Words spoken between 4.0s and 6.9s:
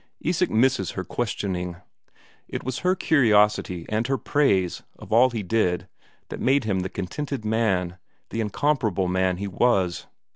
her praise of all he did that made him the